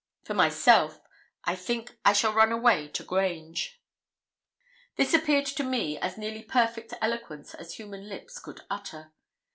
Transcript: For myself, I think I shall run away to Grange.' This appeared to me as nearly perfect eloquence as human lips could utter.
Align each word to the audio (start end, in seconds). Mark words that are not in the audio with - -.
For 0.23 0.33
myself, 0.33 0.99
I 1.45 1.55
think 1.55 1.95
I 2.03 2.13
shall 2.13 2.33
run 2.33 2.51
away 2.51 2.87
to 2.87 3.03
Grange.' 3.03 3.79
This 4.95 5.13
appeared 5.13 5.45
to 5.45 5.63
me 5.63 5.99
as 5.99 6.17
nearly 6.17 6.41
perfect 6.41 6.91
eloquence 7.03 7.53
as 7.53 7.75
human 7.75 8.09
lips 8.09 8.39
could 8.39 8.61
utter. 8.67 9.11